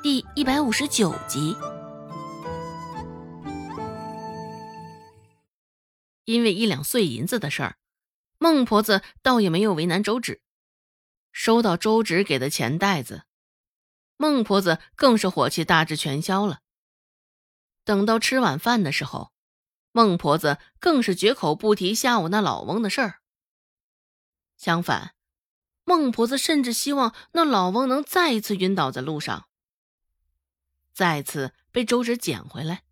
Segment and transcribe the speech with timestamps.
[0.00, 1.56] 第一百五十九集。
[6.24, 7.76] 因为一两碎银子的事儿，
[8.38, 10.40] 孟婆子倒也没有为难周芷。
[11.32, 13.24] 收到周芷给的钱袋子，
[14.16, 16.60] 孟婆子更是火气大致全消了。
[17.84, 19.32] 等到吃晚饭的时候，
[19.90, 23.18] 孟婆子更是绝口不提下午那老翁的事儿。
[24.56, 25.16] 相反，
[25.82, 29.47] 孟婆子甚至希望那老翁能再一次晕倒在路上，
[30.98, 32.82] 再次被周芷捡回来。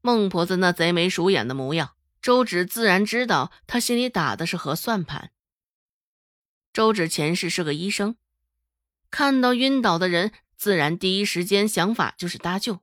[0.00, 5.30] 孟婆子那贼眉鼠眼的模样，周芷自然知道，他心里打的是何算盘。
[6.72, 8.16] 周芷前世是个医生，
[9.10, 12.80] 看到晕倒的人，自然第一时间想法就是搭救。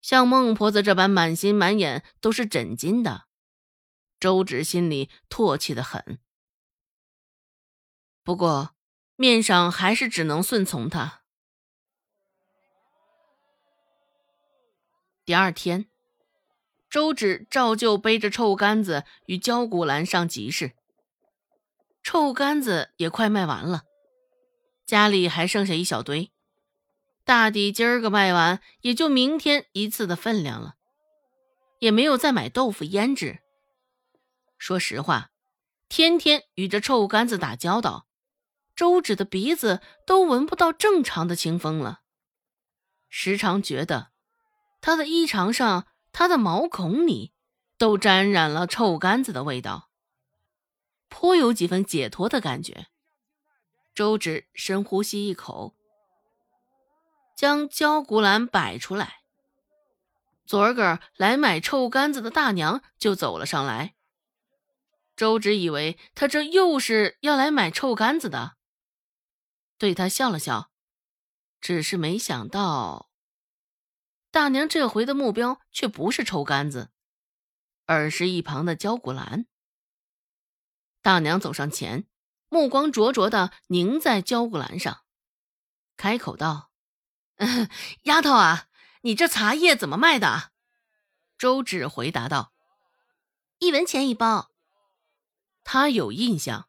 [0.00, 3.26] 像孟婆子这般满心满眼都是枕巾的，
[4.18, 6.18] 周芷心里唾弃的很。
[8.24, 8.74] 不过
[9.16, 11.24] 面上还是只能顺从他。
[15.28, 15.84] 第二天，
[16.88, 20.72] 周芷照旧背着臭干子与焦古兰上集市。
[22.02, 23.82] 臭干子也快卖完了，
[24.86, 26.32] 家里还剩下一小堆，
[27.26, 30.76] 大抵今儿个卖完，也就明天一次的分量了，
[31.80, 33.40] 也没有再买豆腐腌制。
[34.56, 35.28] 说实话，
[35.90, 38.06] 天天与这臭干子打交道，
[38.74, 42.00] 周芷的鼻子都闻不到正常的清风了，
[43.10, 44.08] 时常觉得。
[44.80, 47.32] 他的衣裳上，他的毛孔里，
[47.76, 49.90] 都沾染了臭干子的味道，
[51.08, 52.86] 颇有几分解脱的感觉。
[53.94, 55.74] 周芷深呼吸一口，
[57.36, 59.22] 将焦古兰摆出来。
[60.46, 63.96] 昨儿个来买臭干子的大娘就走了上来。
[65.16, 68.56] 周芷以为他这又是要来买臭干子的，
[69.76, 70.70] 对他笑了笑，
[71.60, 73.07] 只是没想到。
[74.30, 76.90] 大娘这回的目标却不是抽杆子，
[77.86, 79.46] 而是一旁的焦古兰。
[81.00, 82.06] 大娘走上前，
[82.48, 85.02] 目光灼灼的凝在焦古兰上，
[85.96, 86.70] 开口道
[88.04, 88.66] ：“丫头啊，
[89.02, 90.52] 你这茶叶怎么卖的？”
[91.38, 92.52] 周芷回答道
[93.60, 94.50] ：“一文钱一包。”
[95.64, 96.68] 他有印象，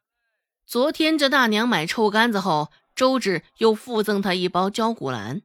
[0.64, 5.42] 昨天这大娘买臭干子后，周芷又附赠他一包焦古兰。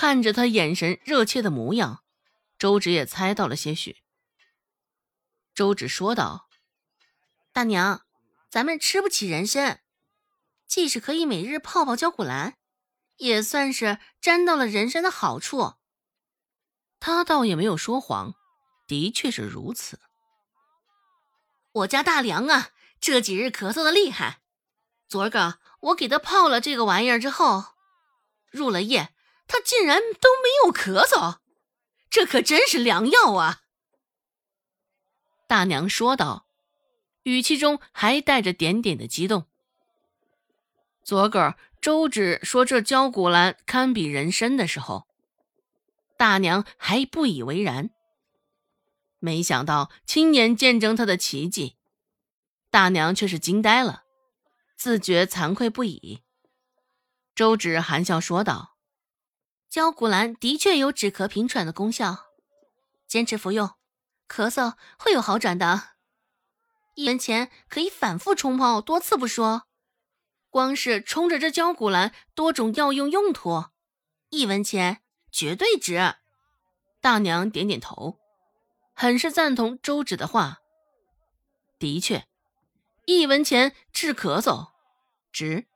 [0.00, 2.04] 看着他眼神热切的模样，
[2.56, 3.96] 周芷也猜到了些许。
[5.56, 6.48] 周芷说道
[7.52, 8.02] ：“大娘，
[8.48, 9.82] 咱们吃不起人参，
[10.68, 12.56] 既是可以每日泡泡焦骨兰，
[13.16, 15.74] 也算是沾到了人参的好处。”
[17.00, 18.36] 他倒也没有说谎，
[18.86, 19.98] 的确是如此。
[21.72, 22.70] 我家大梁啊，
[23.00, 24.42] 这几日咳嗽的厉害，
[25.08, 27.74] 昨儿个我给他泡了这个玩意儿之后，
[28.52, 29.12] 入了夜。
[29.48, 31.38] 他竟然都没有咳嗽，
[32.10, 33.62] 这可真是良药啊！
[35.48, 36.46] 大娘说道，
[37.22, 39.46] 语气中还带着点点的激动。
[41.02, 45.08] 昨个儿周芷说这焦古兰堪比人参的时候，
[46.18, 47.90] 大娘还不以为然。
[49.18, 51.76] 没想到亲眼见证他的奇迹，
[52.70, 54.04] 大娘却是惊呆了，
[54.76, 56.22] 自觉惭愧不已。
[57.34, 58.77] 周芷含笑说道。
[59.68, 62.24] 焦骨兰的确有止咳平喘的功效，
[63.06, 63.68] 坚持服用，
[64.26, 65.90] 咳嗽会有好转的。
[66.94, 69.64] 一文钱可以反复冲泡多次不说，
[70.48, 73.66] 光是冲着这焦骨兰多种药用用途，
[74.30, 76.16] 一文钱绝对值。
[77.00, 78.18] 大娘点点头，
[78.94, 80.60] 很是赞同周芷的话。
[81.78, 82.26] 的确，
[83.04, 84.70] 一文钱治咳嗽
[85.30, 85.66] 值，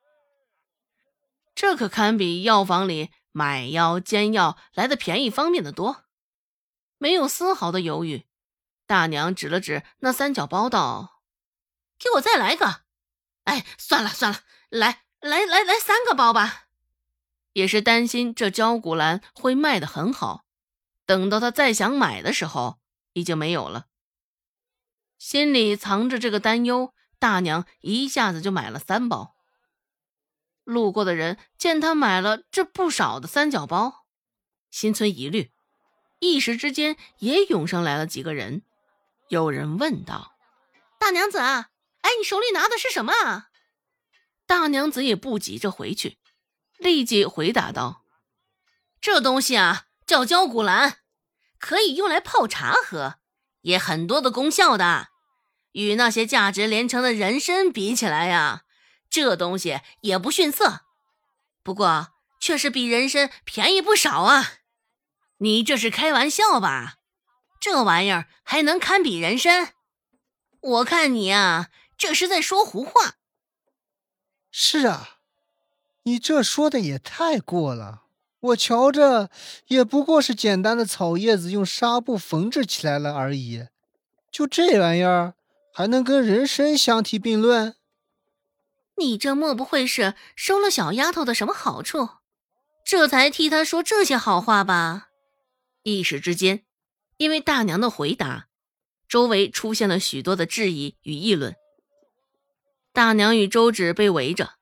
[1.54, 3.10] 这可堪比药房里。
[3.32, 6.04] 买药煎药来的便宜方便的多，
[6.98, 8.26] 没有丝毫的犹豫。
[8.86, 11.22] 大娘指了指那三角包道
[11.98, 12.82] ：“给我再来个。”
[13.44, 14.38] 哎，算了算了，
[14.68, 16.68] 来来来来三个包吧。
[17.54, 20.44] 也是担心这焦骨兰会卖的很好，
[21.04, 22.78] 等到他再想买的时候，
[23.14, 23.86] 已经没有了。
[25.18, 29.36] 心里藏着这个担忧，大娘一下子就买了三包。
[30.64, 34.06] 路过的人见他买了这不少的三角包，
[34.70, 35.50] 心存疑虑，
[36.20, 38.62] 一时之间也涌上来了几个人。
[39.28, 40.36] 有人问道
[41.00, 43.12] ：“大娘子，哎，你手里拿的是什么？”
[44.46, 46.18] 大娘子也不急着回去，
[46.78, 48.04] 立即回答道
[49.00, 50.98] ：“这东西啊，叫焦骨兰，
[51.58, 53.16] 可以用来泡茶喝，
[53.62, 55.08] 也很多的功效的。
[55.72, 58.62] 与那些价值连城的人参比起来呀。”
[59.12, 60.80] 这东西也不逊色，
[61.62, 62.08] 不过
[62.40, 64.54] 却是比人参便宜不少啊！
[65.36, 66.94] 你这是开玩笑吧？
[67.60, 69.74] 这玩意儿还能堪比人参？
[70.60, 71.68] 我看你啊，
[71.98, 73.16] 这是在说胡话。
[74.50, 75.18] 是啊，
[76.04, 78.04] 你这说的也太过了。
[78.40, 79.28] 我瞧着
[79.66, 83.68] 也不过是简单的草叶子用纱布缝制起来了而已，
[84.30, 85.34] 就这玩意儿
[85.74, 87.76] 还能跟人参相提并论？
[89.02, 92.08] 你这莫不会是收了小丫头的什么好处，
[92.86, 95.08] 这才替她说这些好话吧？
[95.82, 96.64] 一时之间，
[97.16, 98.46] 因为大娘的回答，
[99.08, 101.56] 周围出现了许多的质疑与议论。
[102.92, 104.54] 大娘与周芷被围着，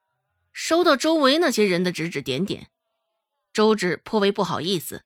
[0.52, 2.70] 收到周围那些人的指指点点，
[3.52, 5.02] 周芷颇为不好意思。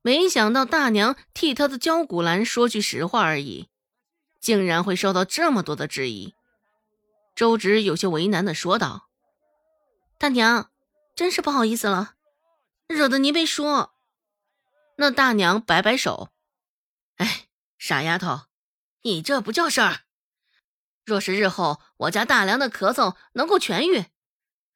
[0.00, 3.68] 没想到大娘替她的焦古兰说句实话而已，
[4.40, 6.35] 竟然会受到这么多的质疑。
[7.36, 9.10] 周芷有些为难的说道
[10.18, 10.72] ：“大娘，
[11.14, 12.14] 真是不好意思了，
[12.88, 13.94] 惹得您被说。”
[14.96, 16.30] 那大娘摆摆手
[17.16, 18.46] ：“哎，傻丫头，
[19.02, 20.04] 你这不叫事儿。
[21.04, 24.06] 若是日后我家大梁的咳嗽能够痊愈，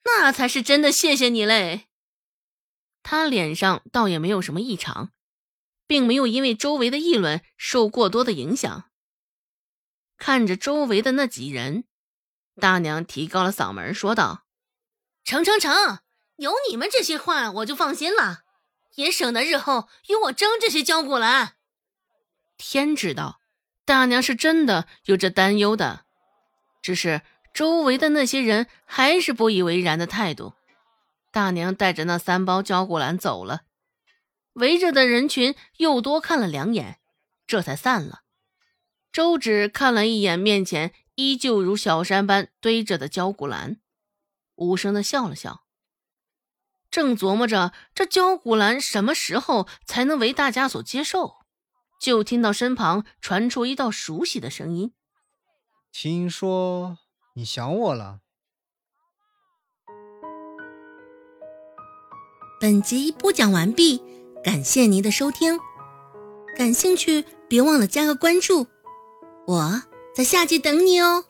[0.05, 1.89] 那才是真的谢谢你嘞。”
[3.03, 5.13] 他脸上倒也没有什么异常，
[5.87, 8.91] 并没有因为周围的议论受过多的影响。
[10.19, 11.85] 看着周围的那几人。
[12.57, 14.45] 大娘提高了嗓门说道
[15.25, 16.01] ：“成成成，
[16.37, 18.41] 有你们这些话，我就放心了，
[18.97, 21.55] 也省得日后与我争这些焦骨兰。
[22.59, 23.41] 天知道，
[23.87, 26.05] 大娘是真的有这担忧的，
[26.83, 27.23] 只是
[27.55, 30.55] 周围的那些人还是不以为然的态度。
[31.31, 33.63] 大娘带着那三包焦骨兰走了，
[34.55, 36.99] 围着的人群又多看了两眼，
[37.47, 38.21] 这才散了。
[39.11, 40.93] 周芷看了一眼面前。
[41.21, 43.79] 依旧如小山般堆着的焦骨兰，
[44.55, 45.65] 无声的笑了笑。
[46.91, 51.35] 正琢磨着这焦骨兰什么时候才能为大家所接受，
[52.01, 54.95] 就听到身旁传出一道熟悉的声音
[55.93, 56.99] ：“听说
[57.35, 58.21] 你想我了。”
[62.59, 64.03] 本集播讲完毕，
[64.43, 65.59] 感谢您的收听。
[66.57, 68.67] 感兴趣，别忘了加个关注，
[69.47, 69.83] 我。
[70.13, 71.25] 在下集等你哦。